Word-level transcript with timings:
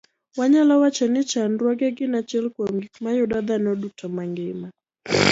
Wanyalo 0.37 0.73
wacho 0.81 1.05
ni 1.11 1.21
chandruoge 1.29 1.87
gin 1.97 2.13
achiel 2.19 2.45
kuom 2.55 2.75
gik 2.81 2.95
ma 3.03 3.11
yudo 3.17 3.37
dhano 3.47 3.71
duto 3.81 4.05
mangima 4.15 4.67